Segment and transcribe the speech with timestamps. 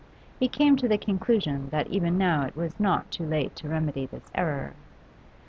[0.39, 4.07] He came to the conclusion that even now it was not too late to remedy
[4.07, 4.73] this error.